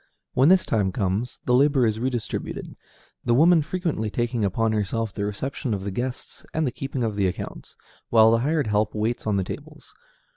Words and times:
When 0.33 0.49
this 0.49 0.65
time 0.65 0.91
comes, 0.91 1.41
the 1.45 1.53
labor 1.53 1.85
is 1.85 1.99
redistributed, 1.99 2.75
the 3.23 3.35
woman 3.35 3.61
frequently 3.61 4.09
taking 4.09 4.43
upon 4.43 4.71
herself 4.71 5.13
the 5.13 5.25
reception 5.25 5.75
of 5.75 5.83
the 5.83 5.91
guests 5.91 6.43
and 6.55 6.65
the 6.65 6.71
keeping 6.71 7.03
of 7.03 7.15
the 7.15 7.27
accounts, 7.27 7.75
while 8.09 8.31
the 8.31 8.39
hired 8.39 8.65
help 8.65 8.95
waits 8.95 9.27
on 9.27 9.35
the 9.37 9.43
tables. 9.43 9.93